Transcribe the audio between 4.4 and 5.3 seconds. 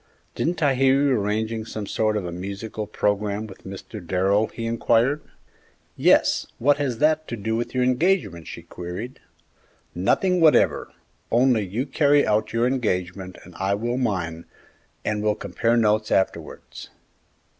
he inquired.